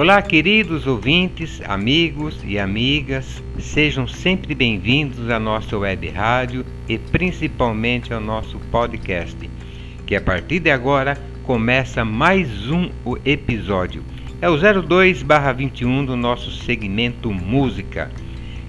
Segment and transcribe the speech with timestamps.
[0.00, 8.10] Olá, queridos ouvintes, amigos e amigas, sejam sempre bem-vindos à nossa web rádio e principalmente
[8.10, 9.36] ao nosso podcast,
[10.06, 12.88] que a partir de agora começa mais um
[13.26, 14.02] episódio.
[14.40, 18.10] É o 02/21 do nosso segmento Música.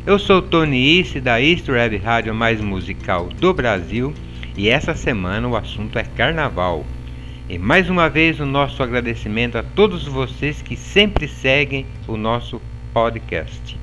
[0.06, 4.14] Eu sou Tony Isse da East Web Rádio mais musical do Brasil
[4.58, 6.86] e essa semana o assunto é Carnaval.
[7.52, 12.62] E mais uma vez o nosso agradecimento a todos vocês que sempre seguem o nosso
[12.94, 13.78] podcast.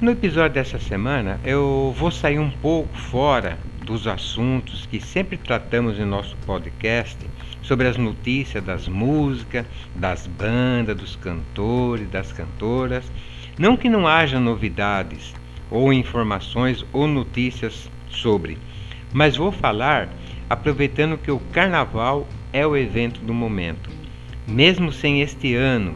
[0.00, 5.96] No episódio dessa semana eu vou sair um pouco fora dos assuntos que sempre tratamos
[5.96, 7.16] em nosso podcast
[7.62, 13.10] sobre as notícias das músicas, das bandas, dos cantores, das cantoras.
[13.56, 15.32] Não que não haja novidades
[15.70, 18.58] ou informações ou notícias sobre,
[19.12, 20.08] mas vou falar
[20.50, 23.88] aproveitando que o carnaval é o evento do momento.
[24.48, 25.94] Mesmo sem este ano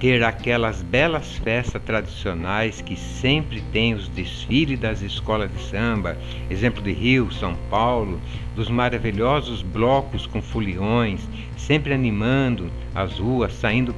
[0.00, 6.16] ter aquelas belas festas tradicionais que sempre tem os desfiles das escolas de samba,
[6.48, 8.20] exemplo de Rio, São Paulo,
[8.54, 11.20] dos maravilhosos blocos com foliões,
[11.56, 13.94] sempre animando as ruas, saindo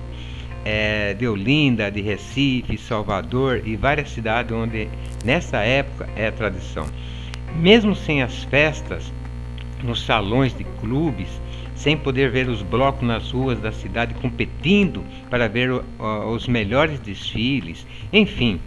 [0.64, 4.88] é, de Olinda, de Recife, Salvador e várias cidades onde
[5.24, 6.86] nessa época é tradição.
[7.56, 9.12] Mesmo sem as festas,
[9.82, 11.28] nos salões de clubes,
[11.80, 15.82] sem poder ver os blocos nas ruas da cidade competindo para ver uh,
[16.28, 18.60] os melhores desfiles, enfim.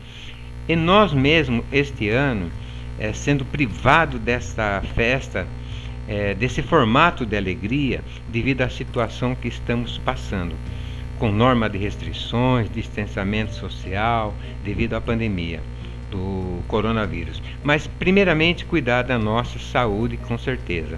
[0.68, 2.52] E nós mesmo, este ano,
[2.98, 5.46] é, sendo privado dessa festa,
[6.08, 10.56] é, desse formato de alegria, devido à situação que estamos passando,
[11.20, 14.34] com norma de restrições, distanciamento social,
[14.66, 15.62] devido à pandemia
[16.10, 17.44] do coronavírus.
[17.64, 20.98] Mas, primeiramente, cuidar da nossa saúde, com certeza.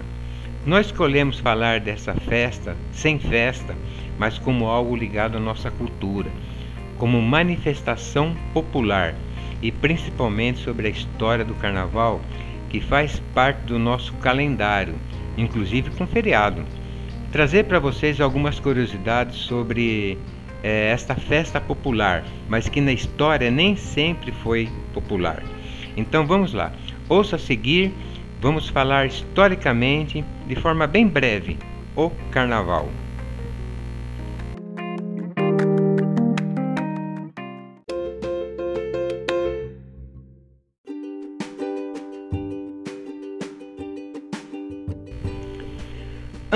[0.66, 3.76] Nós escolhemos falar dessa festa sem festa,
[4.18, 6.28] mas como algo ligado à nossa cultura,
[6.98, 9.14] como manifestação popular
[9.62, 12.20] e principalmente sobre a história do carnaval,
[12.68, 14.96] que faz parte do nosso calendário,
[15.38, 16.64] inclusive com feriado.
[17.30, 20.18] Trazer para vocês algumas curiosidades sobre
[20.64, 25.44] é, esta festa popular, mas que na história nem sempre foi popular.
[25.96, 26.72] Então vamos lá,
[27.08, 27.94] ouça a seguir
[28.40, 31.58] vamos falar historicamente, de forma bem breve,
[31.94, 32.88] o Carnaval.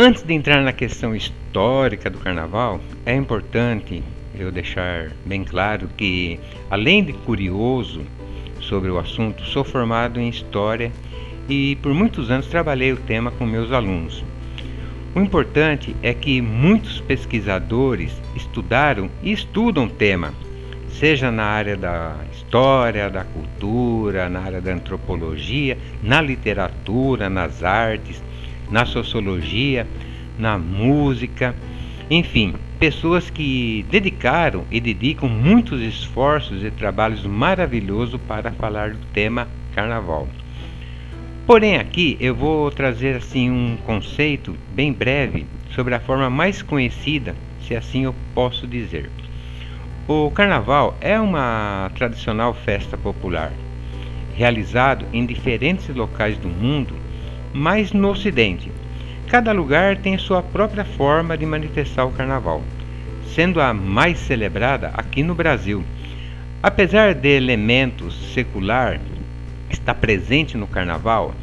[0.02, 4.02] Antes de entrar na questão histórica do carnaval, é importante
[4.34, 6.40] eu deixar bem claro que,
[6.70, 8.00] além de curioso
[8.60, 10.90] sobre o assunto, sou formado em História
[11.50, 14.25] e por muitos anos trabalhei o tema com meus alunos.
[15.15, 20.33] O importante é que muitos pesquisadores estudaram e estudam o tema,
[20.88, 28.22] seja na área da história, da cultura, na área da antropologia, na literatura, nas artes,
[28.71, 29.84] na sociologia,
[30.38, 31.56] na música,
[32.09, 39.49] enfim, pessoas que dedicaram e dedicam muitos esforços e trabalhos maravilhosos para falar do tema
[39.75, 40.28] carnaval.
[41.50, 47.34] Porém, aqui eu vou trazer assim um conceito bem breve sobre a forma mais conhecida,
[47.66, 49.11] se assim eu posso dizer.
[50.06, 53.53] O carnaval é uma tradicional festa popular,
[54.37, 56.94] realizado em diferentes locais do mundo,
[57.53, 58.71] mas no ocidente.
[59.27, 62.62] Cada lugar tem sua própria forma de manifestar o carnaval,
[63.34, 65.82] sendo a mais celebrada aqui no Brasil.
[66.62, 69.00] Apesar de elementos secular
[69.75, 71.34] está presente no carnaval,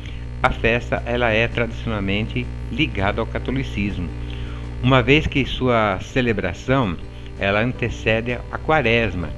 [0.42, 4.08] a festa ela é tradicionalmente ligada ao catolicismo,
[4.84, 6.96] uma vez que sua celebração
[7.40, 9.30] ela antecede a quaresma,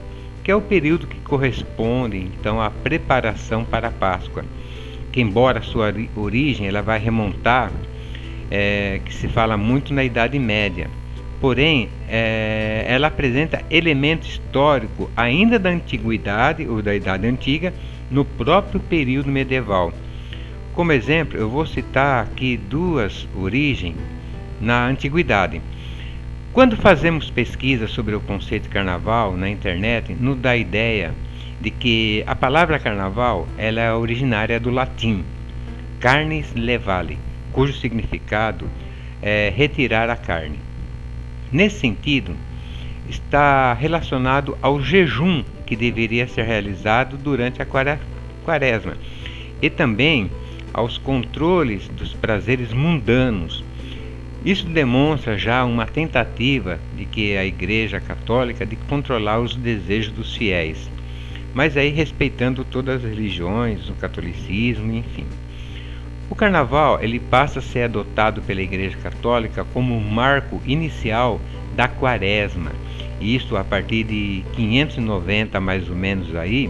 [0.44, 4.44] que é o período que corresponde então à preparação para a Páscoa,
[5.12, 7.72] que embora sua origem ela vai remontar,
[8.52, 10.90] é, que se fala muito na Idade Média,
[11.40, 17.74] porém é, ela apresenta elemento histórico ainda da antiguidade ou da Idade Antiga
[18.10, 19.94] no próprio período medieval.
[20.74, 23.96] Como exemplo, eu vou citar aqui duas origens
[24.60, 25.62] na antiguidade.
[26.54, 31.14] Quando fazemos pesquisa sobre o conceito de carnaval na internet, nos dá a ideia
[31.62, 35.24] de que a palavra carnaval ela é originária do latim
[36.00, 37.18] carnes levale,
[37.52, 38.70] cujo significado
[39.22, 40.58] é retirar a carne.
[41.52, 42.34] Nesse sentido,
[43.10, 47.66] está relacionado ao jejum que deveria ser realizado durante a
[48.44, 48.98] quaresma
[49.62, 50.32] e também
[50.74, 53.64] aos controles dos prazeres mundanos.
[54.44, 60.36] Isso demonstra já uma tentativa de que a Igreja Católica de controlar os desejos dos
[60.36, 60.90] fiéis,
[61.54, 65.26] mas aí respeitando todas as religiões, o catolicismo, enfim.
[66.32, 71.40] O carnaval ele passa a ser adotado pela Igreja Católica como um marco inicial
[71.76, 72.72] da quaresma.
[73.20, 76.70] Isso a partir de 590 mais ou menos aí,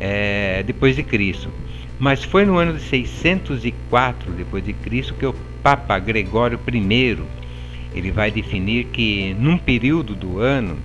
[0.00, 1.50] é, depois de Cristo.
[1.98, 7.18] Mas foi no ano de 604 depois de Cristo que o Papa Gregório I
[7.94, 10.78] ele vai definir que num período do ano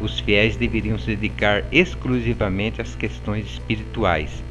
[0.00, 4.42] os fiéis deveriam se dedicar exclusivamente às questões espirituais.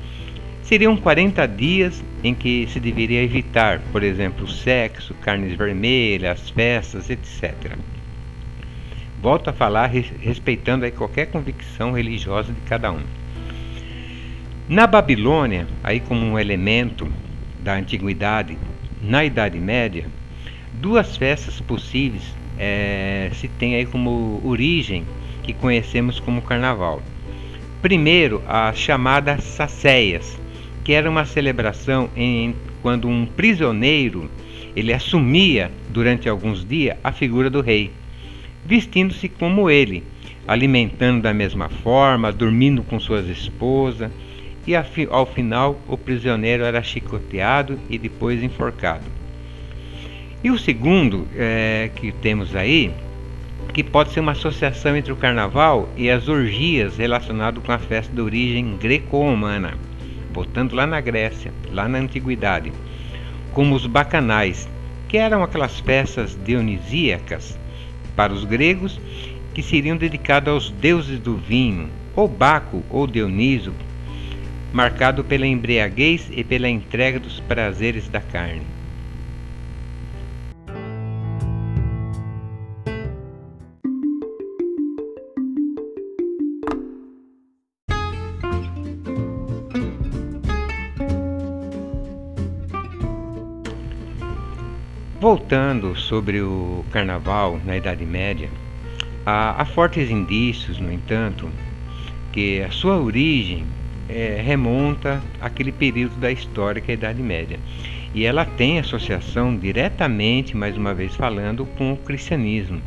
[0.61, 7.09] Seriam 40 dias em que se deveria evitar, por exemplo, o sexo, carnes vermelhas, festas,
[7.09, 7.75] etc.
[9.21, 13.01] Volto a falar respeitando aí qualquer convicção religiosa de cada um.
[14.67, 17.07] Na Babilônia, aí como um elemento
[17.59, 18.57] da antiguidade,
[19.01, 20.05] na Idade Média,
[20.73, 25.05] duas festas possíveis é, se tem aí como origem
[25.43, 27.01] que conhecemos como Carnaval.
[27.81, 30.39] Primeiro, as chamadas sacéias,
[30.83, 34.29] que era uma celebração em quando um prisioneiro
[34.75, 37.91] ele assumia durante alguns dias a figura do rei,
[38.69, 40.03] vestindo-se como ele,
[40.47, 44.11] alimentando da mesma forma, dormindo com suas esposas
[44.67, 44.75] e
[45.09, 49.05] ao final o prisioneiro era chicoteado e depois enforcado.
[50.43, 52.93] E o segundo é, que temos aí,
[53.73, 58.13] que pode ser uma associação entre o carnaval e as orgias relacionadas com a festa
[58.13, 59.73] de origem greco-romana,
[60.31, 62.71] voltando lá na Grécia, lá na antiguidade,
[63.51, 64.69] como os bacanais,
[65.07, 67.58] que eram aquelas festas dionisíacas
[68.19, 68.99] para os gregos
[69.53, 73.73] que seriam dedicadas aos deuses do vinho, ou Baco ou Dioniso,
[74.73, 78.65] marcado pela embriaguez e pela entrega dos prazeres da carne.
[95.29, 98.49] Voltando sobre o carnaval na Idade Média,
[99.23, 101.47] há, há fortes indícios, no entanto,
[102.31, 103.63] que a sua origem
[104.09, 107.59] é, remonta àquele período da história que é a Idade Média.
[108.11, 112.81] E ela tem associação diretamente, mais uma vez falando, com o cristianismo.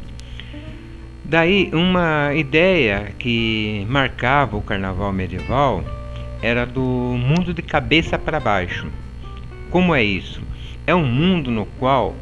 [1.25, 5.85] Daí, uma ideia que marcava o carnaval medieval
[6.43, 8.89] era do mundo de cabeça para baixo.
[9.71, 10.43] Como é isso?
[10.85, 12.17] É um mundo no qual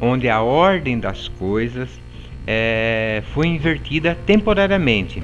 [0.00, 1.88] onde a ordem das coisas
[2.46, 5.22] é, foi invertida temporariamente.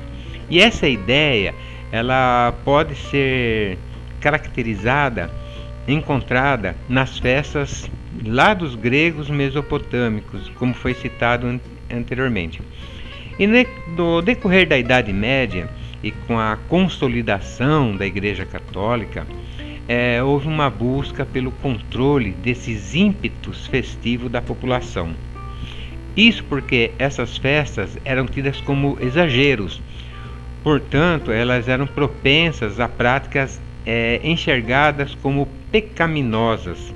[0.49, 1.55] E essa ideia
[1.93, 3.78] ela pode ser
[4.20, 5.31] caracterizada,
[5.87, 7.90] encontrada nas festas
[8.25, 12.61] lá dos gregos mesopotâmicos, como foi citado anteriormente.
[13.38, 15.69] E no decorrer da Idade Média
[16.02, 19.26] e com a consolidação da Igreja Católica,
[19.91, 25.15] é, houve uma busca pelo controle desses ímpetos festivos da população.
[26.17, 29.82] Isso porque essas festas eram tidas como exageros
[30.63, 36.94] Portanto, elas eram propensas a práticas é, enxergadas como pecaminosas.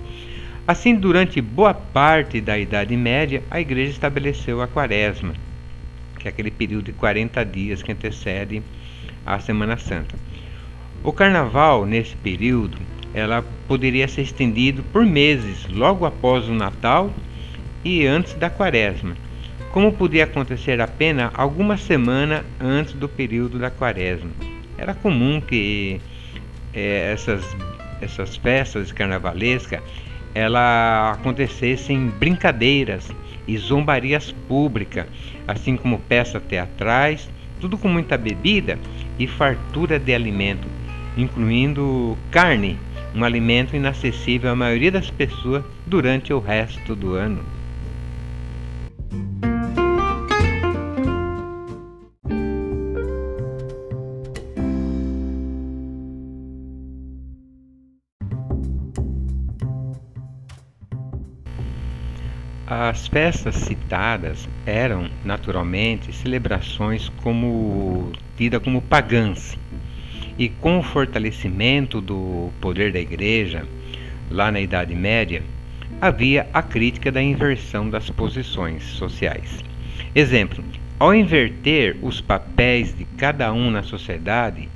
[0.66, 5.34] Assim, durante boa parte da Idade Média, a Igreja estabeleceu a Quaresma,
[6.18, 8.62] que é aquele período de 40 dias que antecede
[9.24, 10.14] a Semana Santa.
[11.04, 12.78] O Carnaval, nesse período,
[13.12, 17.14] ela poderia ser estendido por meses, logo após o Natal
[17.84, 19.14] e antes da Quaresma
[19.74, 24.30] como podia acontecer apenas algumas semanas antes do período da quaresma.
[24.78, 26.00] Era comum que
[26.72, 27.44] é, essas,
[28.00, 29.80] essas festas carnavalescas
[30.32, 33.10] ela acontecessem brincadeiras
[33.48, 35.06] e zombarias públicas,
[35.48, 37.28] assim como peças teatrais,
[37.60, 38.78] tudo com muita bebida
[39.18, 40.68] e fartura de alimento,
[41.16, 42.78] incluindo carne,
[43.14, 47.42] um alimento inacessível à maioria das pessoas durante o resto do ano.
[62.66, 69.56] As festas citadas eram, naturalmente, celebrações como tida como pagãs.
[70.38, 73.64] E com o fortalecimento do poder da igreja,
[74.30, 75.42] lá na Idade Média,
[76.00, 79.62] havia a crítica da inversão das posições sociais.
[80.14, 80.64] Exemplo,
[80.98, 84.68] Ao inverter os papéis de cada um na sociedade,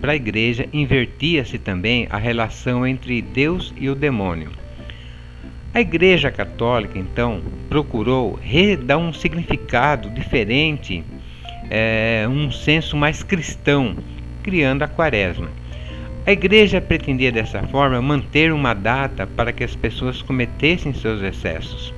[0.00, 4.50] para a igreja invertia-se também a relação entre Deus e o demônio.
[5.72, 8.40] A Igreja Católica, então, procurou
[8.84, 11.04] dar um significado diferente,
[11.70, 13.96] é, um senso mais cristão,
[14.50, 15.48] criando a Quaresma.
[16.26, 21.94] A Igreja pretendia dessa forma manter uma data para que as pessoas cometessem seus excessos.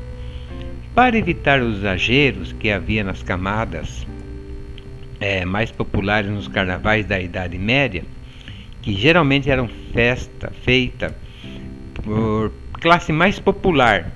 [0.94, 4.06] Para evitar os exageros que havia nas camadas
[5.18, 8.04] é, mais populares nos carnavais da Idade Média,
[8.82, 11.16] que geralmente eram festa feita
[11.94, 14.12] por classe mais popular.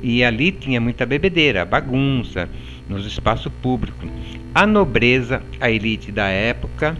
[0.00, 2.48] E ali tinha muita bebedeira, bagunça
[2.88, 4.08] nos espaços públicos.
[4.54, 6.96] A nobreza, a elite da época,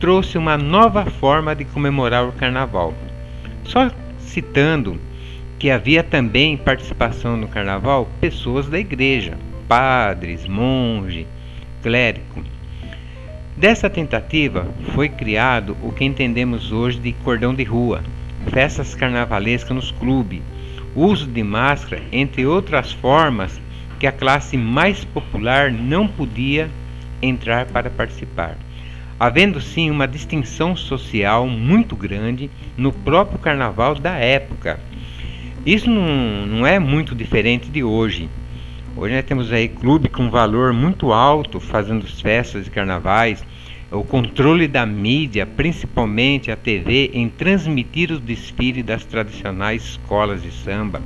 [0.00, 2.94] trouxe uma nova forma de comemorar o carnaval.
[3.64, 4.98] Só citando
[5.58, 9.36] que havia também participação no carnaval pessoas da igreja,
[9.68, 11.26] padres, monge,
[11.82, 12.42] clérigo.
[13.58, 18.02] Dessa tentativa foi criado o que entendemos hoje de cordão de rua,
[18.48, 20.40] festas carnavalescas nos clubes,
[20.96, 23.60] uso de máscara, entre outras formas
[23.98, 26.70] que a classe mais popular não podia
[27.20, 28.56] entrar para participar.
[29.20, 34.80] Havendo sim uma distinção social muito grande no próprio carnaval da época.
[35.66, 38.30] Isso não, não é muito diferente de hoje.
[38.96, 43.44] Hoje nós temos aí clube com valor muito alto fazendo festas de carnavais,
[43.92, 50.50] o controle da mídia, principalmente a TV, em transmitir os desfiles das tradicionais escolas de
[50.50, 51.02] samba.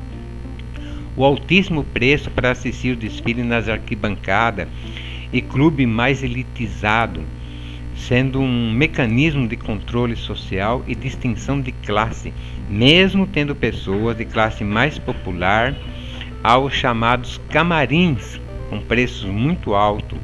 [1.16, 4.68] O altíssimo preço para assistir o desfile nas arquibancadas
[5.32, 7.20] e clube mais elitizado,
[7.96, 12.32] sendo um mecanismo de controle social e distinção de classe,
[12.68, 15.74] mesmo tendo pessoas de classe mais popular
[16.42, 20.18] aos chamados camarins, com preços muito altos,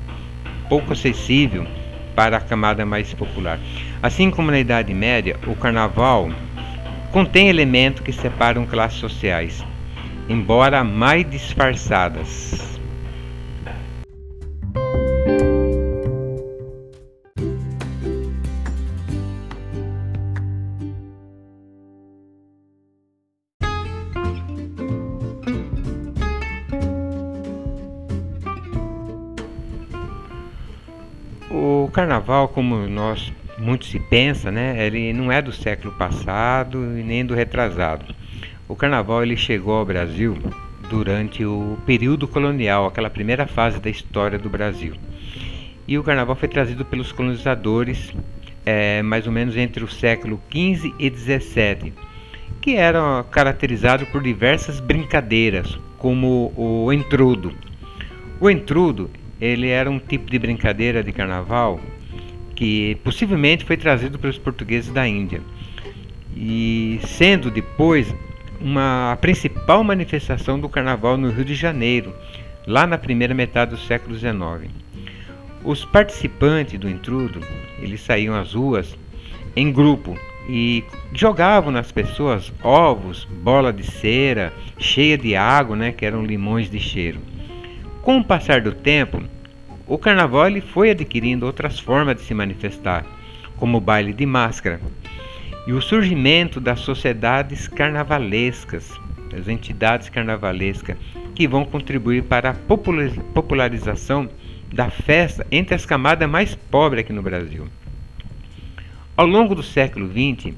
[0.69, 1.67] pouco acessível
[2.15, 3.59] para a camada mais popular.
[4.03, 6.31] Assim como na Idade Média, o carnaval
[7.13, 9.65] contém elementos que separam classes sociais,
[10.29, 12.80] embora mais disfarçadas.
[32.41, 37.25] Carnaval, como nós muito se pensa, né, ele não é do século passado e nem
[37.25, 38.15] do retrasado.
[38.69, 40.37] O carnaval ele chegou ao Brasil
[40.89, 44.95] durante o período colonial, aquela primeira fase da história do Brasil.
[45.87, 48.13] E o carnaval foi trazido pelos colonizadores
[48.65, 51.93] é, mais ou menos entre o século XV e XVII,
[52.61, 57.53] que era caracterizado por diversas brincadeiras, como o entrudo.
[58.41, 61.81] O entrudo ele era um tipo de brincadeira de carnaval
[62.61, 65.41] que possivelmente foi trazido pelos portugueses da Índia
[66.37, 68.15] e sendo depois
[68.61, 72.15] uma principal manifestação do carnaval no Rio de Janeiro,
[72.67, 74.71] lá na primeira metade do século XIX.
[75.65, 77.41] Os participantes do intrudo,
[77.79, 78.95] eles saíam às ruas
[79.57, 86.05] em grupo e jogavam nas pessoas ovos, bola de cera, cheia de água, né, que
[86.05, 87.21] eram limões de cheiro.
[88.03, 89.23] Com o passar do tempo,
[89.91, 93.05] o carnaval foi adquirindo outras formas de se manifestar,
[93.57, 94.81] como o baile de máscara,
[95.67, 98.89] e o surgimento das sociedades carnavalescas,
[99.37, 100.97] as entidades carnavalescas,
[101.35, 102.55] que vão contribuir para a
[103.35, 104.29] popularização
[104.73, 107.67] da festa entre as camadas mais pobres aqui no Brasil.
[109.17, 110.55] Ao longo do século XX,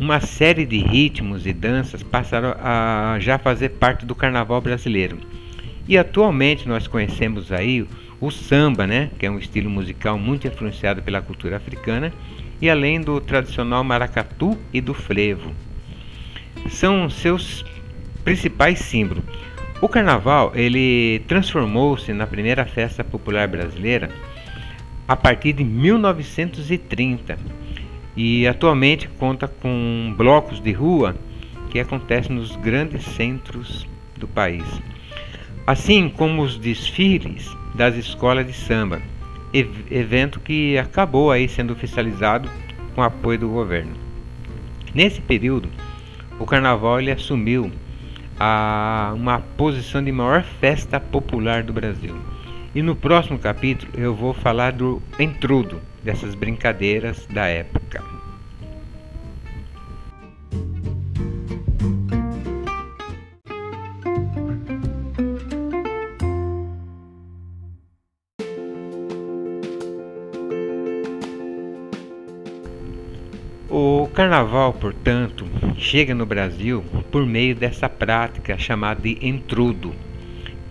[0.00, 5.16] uma série de ritmos e danças passaram a já fazer parte do carnaval brasileiro
[5.88, 7.86] e atualmente nós conhecemos aí
[8.20, 12.12] o samba, né, que é um estilo musical muito influenciado pela cultura africana,
[12.60, 15.52] e além do tradicional maracatu e do frevo.
[16.68, 17.64] São seus
[18.24, 19.24] principais símbolos.
[19.80, 24.10] O carnaval, ele transformou-se na primeira festa popular brasileira
[25.06, 27.38] a partir de 1930
[28.16, 31.14] e atualmente conta com blocos de rua
[31.70, 34.64] que acontecem nos grandes centros do país
[35.68, 39.00] assim como os desfiles das escolas de samba,
[39.52, 42.50] evento que acabou aí sendo oficializado
[42.92, 43.94] com apoio do governo.
[44.92, 45.68] Nesse período,
[46.40, 47.70] o carnaval ele assumiu
[48.38, 52.16] a, uma posição de maior festa popular do Brasil.
[52.74, 58.17] E no próximo capítulo eu vou falar do entrudo, dessas brincadeiras da época.
[75.88, 79.94] Chega no Brasil por meio dessa prática chamada de entrudo,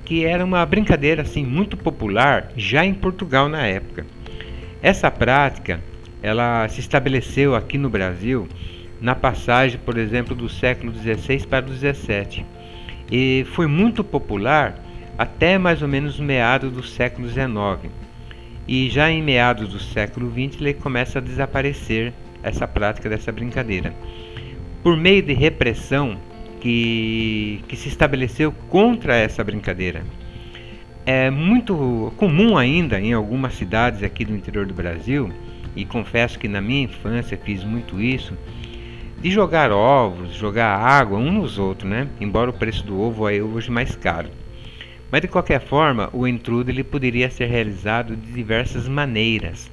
[0.06, 4.06] que era uma brincadeira assim muito popular já em Portugal na época.
[4.80, 5.82] Essa prática,
[6.22, 8.48] ela se estabeleceu aqui no Brasil
[9.02, 12.46] na passagem, por exemplo, do século XVI para o XVII
[13.12, 14.76] e foi muito popular
[15.18, 17.92] até mais ou menos meados do século XIX.
[18.68, 23.96] E já em meados do século XX ele começa a desaparecer essa prática dessa brincadeira.
[24.88, 26.18] Por meio de repressão
[26.62, 30.02] que, que se estabeleceu contra essa brincadeira.
[31.06, 35.30] É muito comum ainda em algumas cidades aqui do interior do Brasil,
[35.76, 38.34] e confesso que na minha infância fiz muito isso,
[39.20, 42.08] de jogar ovos, jogar água um nos outros, né?
[42.22, 44.30] Embora o preço do ovo é hoje mais caro.
[45.12, 49.70] Mas de qualquer forma, o intrudo ele poderia ser realizado de diversas maneiras,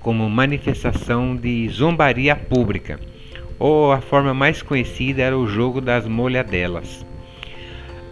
[0.00, 2.98] como manifestação de zombaria pública,
[3.58, 7.04] ou a forma mais conhecida era o jogo das molhadelas,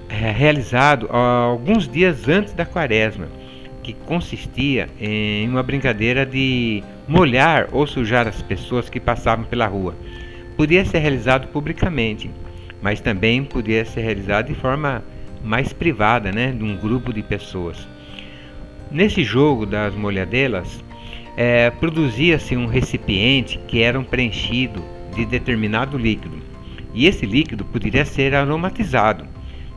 [0.08, 3.28] é, realizado alguns dias antes da quaresma,
[3.82, 9.94] que consistia em uma brincadeira de molhar ou sujar as pessoas que passavam pela rua
[10.56, 12.30] podia ser realizado publicamente,
[12.80, 15.02] mas também podia ser realizado de forma
[15.42, 17.88] mais privada, né, de um grupo de pessoas.
[18.90, 20.82] Nesse jogo das molhadelas,
[21.36, 24.82] é, produzia-se um recipiente que era um preenchido
[25.14, 26.38] de determinado líquido,
[26.92, 29.26] e esse líquido poderia ser aromatizado,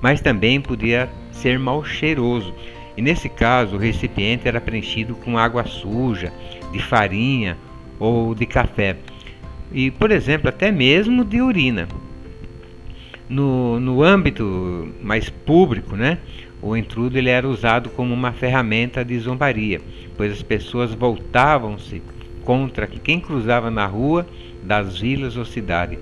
[0.02, 2.54] mas também podia ser mal cheiroso.
[2.96, 6.32] E nesse caso, o recipiente era preenchido com água suja,
[6.72, 7.58] de farinha
[8.00, 8.98] ou de café
[9.72, 11.88] e, por exemplo, até mesmo de urina.
[13.30, 16.20] No, no âmbito mais público, né,
[16.62, 19.82] o intrudo ele era usado como uma ferramenta de zombaria,
[20.16, 22.02] pois as pessoas voltavam-se
[22.46, 24.26] contra quem cruzava na rua
[24.68, 25.98] das vilas ou cidade.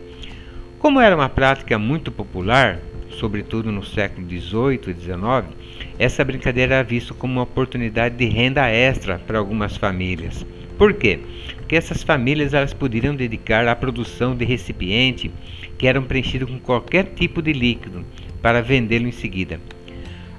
[0.79, 2.79] Como era uma prática muito popular,
[3.11, 5.55] sobretudo no século XVIII e XIX,
[5.97, 10.45] essa brincadeira era vista como uma oportunidade de renda extra para algumas famílias.
[10.77, 11.19] Por quê?
[11.55, 15.31] Porque essas famílias elas poderiam dedicar à produção de recipiente
[15.77, 18.05] que eram preenchidos com qualquer tipo de líquido
[18.41, 19.59] para vendê-lo em seguida.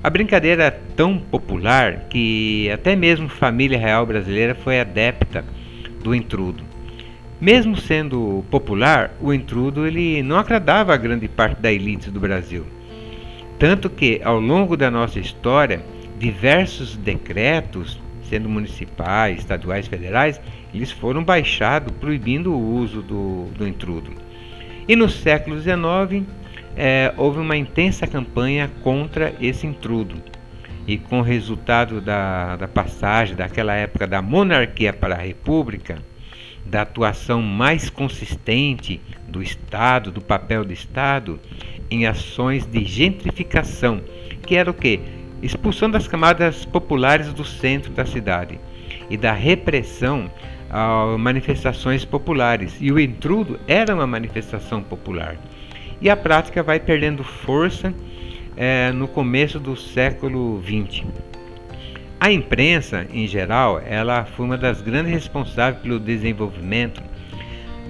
[0.03, 5.45] A brincadeira era tão popular que até mesmo a família real brasileira foi adepta
[6.03, 6.66] do intrudo.
[7.41, 12.65] Mesmo sendo popular, o intrudo ele não agradava a grande parte da elite do Brasil.
[13.59, 15.83] Tanto que, ao longo da nossa história,
[16.19, 20.41] diversos decretos sendo municipais, estaduais, federais,
[20.75, 24.11] eles foram baixados proibindo o uso do, do intrudo.
[24.89, 26.27] E no século XIX
[26.77, 30.17] é, houve uma intensa campanha contra esse intrudo.
[30.87, 35.99] E com o resultado da, da passagem daquela época da monarquia para a república,
[36.67, 41.41] da atuação mais consistente do Estado, do papel do Estado,
[41.91, 44.01] em ações de gentrificação,
[44.43, 45.01] que era o que?
[45.43, 48.59] expulsando as camadas populares do centro da cidade
[49.11, 50.31] e da repressão
[50.71, 52.77] a manifestações populares.
[52.81, 55.37] E o intrudo era uma manifestação popular.
[56.01, 57.95] E a prática vai perdendo força
[58.57, 61.05] é, no começo do século XX.
[62.19, 67.03] A imprensa, em geral, ela foi uma das grandes responsáveis pelo desenvolvimento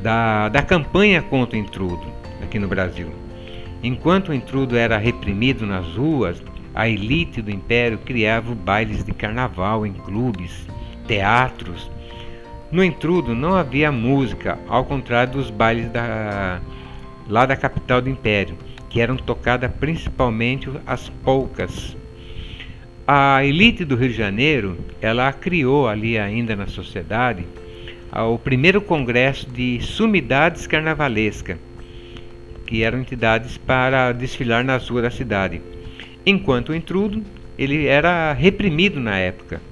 [0.03, 2.07] da, da campanha contra o intrudo
[2.43, 3.09] aqui no Brasil.
[3.83, 6.43] Enquanto o intrudo era reprimido nas ruas,
[6.75, 10.67] a elite do império criava bailes de carnaval em clubes,
[11.07, 11.91] teatros.
[12.71, 16.61] No intrudo não havia música, ao contrário dos bailes da,
[17.29, 18.59] lá da capital do império,
[18.91, 21.97] que eram tocadas principalmente as polcas.
[23.07, 27.47] A elite do Rio de Janeiro, ela criou ali ainda na sociedade
[28.13, 31.59] o primeiro congresso de sumidades carnavalesca,
[32.67, 35.61] que eram entidades para desfilar nas ruas da cidade
[36.27, 37.23] enquanto o intrudo
[37.57, 39.63] ele era reprimido na época.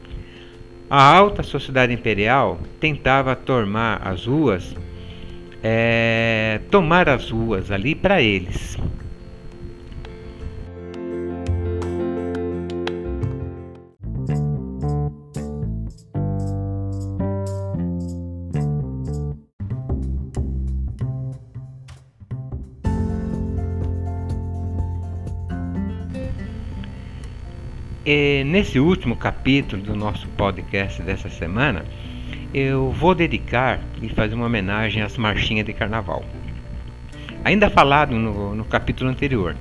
[0.88, 4.76] A alta sociedade imperial tentava tomar as ruas,
[5.60, 8.78] é, tomar as ruas ali para eles.
[28.54, 31.84] Nesse último capítulo do nosso podcast dessa semana,
[32.54, 36.24] eu vou dedicar e fazer uma homenagem às marchinhas de carnaval.
[37.42, 39.56] Ainda falado no, no capítulo anterior,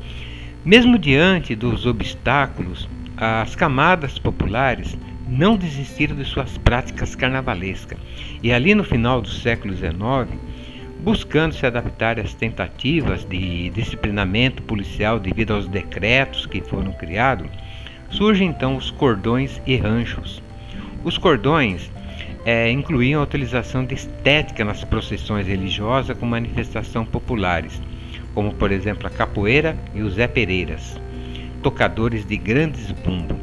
[0.63, 4.95] mesmo diante dos obstáculos, as camadas populares
[5.27, 7.97] não desistiram de suas práticas carnavalescas.
[8.43, 10.39] E ali no final do século XIX,
[10.99, 17.49] buscando se adaptar às tentativas de disciplinamento policial devido aos decretos que foram criados,
[18.13, 20.41] surgem então os cordões e ranchos.
[21.03, 21.91] Os cordões
[22.45, 27.81] é, incluíam a utilização de estética nas procissões religiosas com manifestações populares,
[28.33, 30.99] como por exemplo a capoeira e os Zé Pereiras,
[31.61, 33.37] tocadores de grandes bumbos.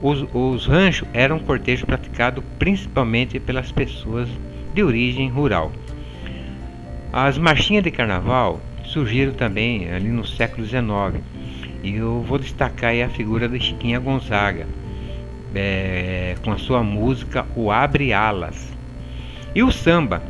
[0.00, 4.28] Os, os ranchos eram um cortejo praticado principalmente pelas pessoas
[4.74, 5.70] de origem rural.
[7.12, 11.22] As marchinhas de carnaval surgiram também ali no século XIX
[11.82, 14.66] e eu vou destacar a figura de Chiquinha Gonzaga
[15.54, 18.72] é, com a sua música O Abre Alas.
[19.54, 20.22] E o samba,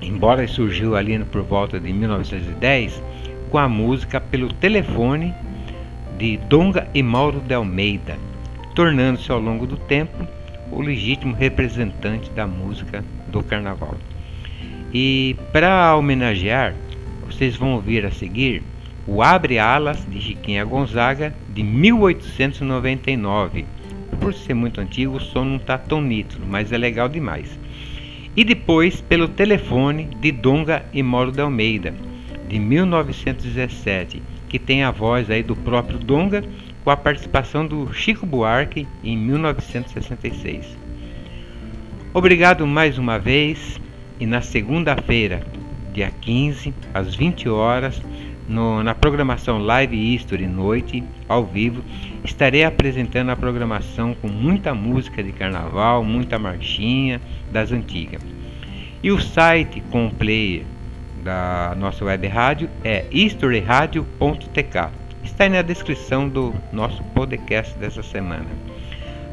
[0.00, 3.02] embora surgiu ali por volta de 1910
[3.50, 5.34] com a música Pelo Telefone
[6.18, 8.18] de Donga e Mauro de Almeida,
[8.74, 10.26] tornando-se ao longo do tempo
[10.70, 13.94] o legítimo representante da música do carnaval.
[14.92, 16.74] E para homenagear,
[17.26, 18.62] vocês vão ouvir a seguir
[19.06, 23.64] o Abre Alas de Chiquinha Gonzaga de 1899.
[24.20, 27.58] Por ser muito antigo, o som não está tão nítido, mas é legal demais.
[28.36, 31.92] E depois pelo telefone de Donga e Moro de Almeida,
[32.48, 36.44] de 1917, que tem a voz aí do próprio Donga
[36.84, 40.76] com a participação do Chico Buarque em 1966.
[42.14, 43.80] Obrigado mais uma vez
[44.20, 45.42] e na segunda-feira,
[45.92, 48.02] dia 15, às 20 horas,
[48.48, 51.82] no, na programação Live History Noite, ao vivo,
[52.24, 58.22] estarei apresentando a programação com muita música de carnaval, muita marchinha das antigas.
[59.02, 60.64] E o site com o player
[61.22, 68.46] da nossa web rádio é historyradio.tk está aí na descrição do nosso podcast dessa semana.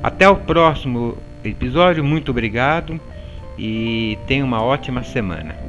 [0.02, 3.00] Até o próximo episódio, muito obrigado
[3.58, 5.69] e tenha uma ótima semana.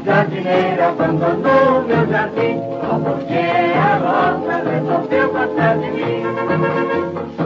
[0.00, 3.36] A jardineira abandonou meu jardim, só porque
[3.76, 6.22] a rosa resolveu passar de mim.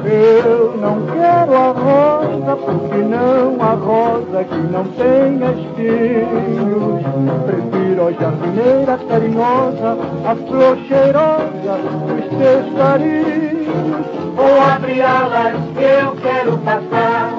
[0.05, 7.03] Eu não quero a rosa, porque não a rosa que não tem espinhos.
[7.45, 11.75] Prefiro a jardineira carinhosa, a flor cheirosa
[12.07, 14.07] dos teus carinhos.
[14.39, 17.35] Ou abri alas que eu quero passar,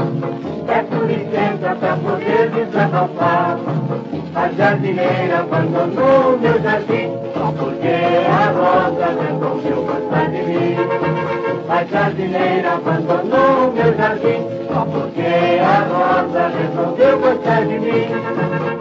[0.67, 3.57] peço licença pra poder desabafar.
[4.35, 10.75] A jardineira abandonou meu jardim, só porque a rosa tentou gostar de mim.
[11.69, 18.74] A jardineira abandonou meu jardim, só porque a rosa resolveu gostar de mim.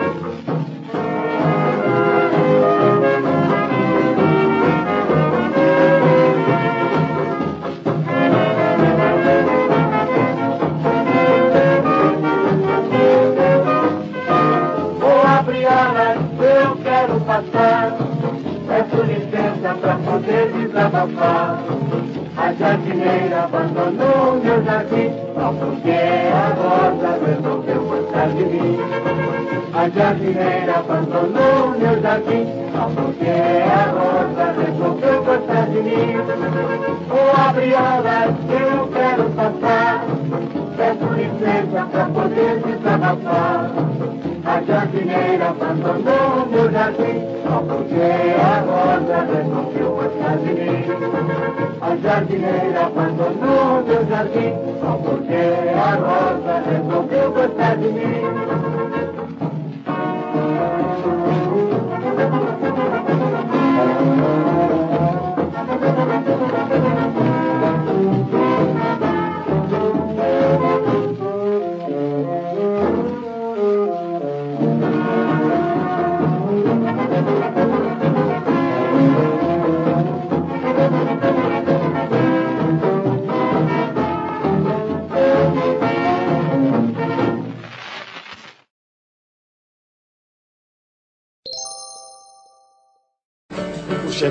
[52.38, 55.34] brasileira abandonou meu jardim Só porque
[55.74, 58.43] a rosa resolveu gostar de mim.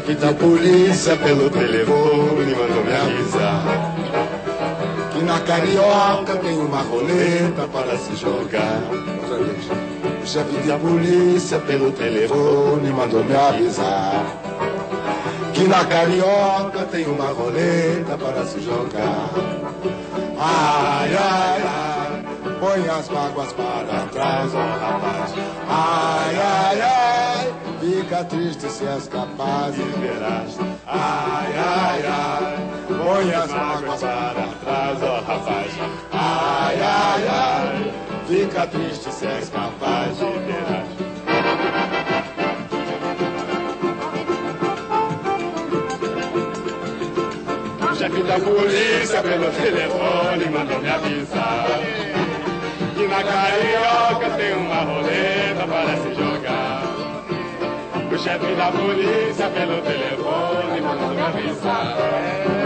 [0.04, 3.96] Chefe da polícia pelo telefone mandou me avisar
[5.14, 8.82] que na carioca tem uma roleta para se jogar.
[10.22, 14.26] O chefe da polícia pelo telefone mandou me avisar
[15.54, 19.30] que na carioca tem uma roleta para se jogar.
[20.38, 22.24] Ai, ai, ai,
[22.60, 25.34] põe as mágoas para trás, ó oh, rapaz.
[25.70, 27.63] Ai, ai, ai,
[28.04, 30.58] fica triste se és capaz e verás.
[30.86, 35.72] Ai, ai, ai, põe as mágoas para trás, ó oh, rapaz.
[36.12, 37.94] Ai, ai, ai,
[38.28, 40.88] fica triste se és capaz e verás.
[47.96, 51.80] chefe da polícia pelo telefone mandou me avisar
[52.96, 56.83] que na carioca tem uma roleta para se jogar.
[58.14, 62.63] O chefe da polícia pelo telefone mandou me avisar.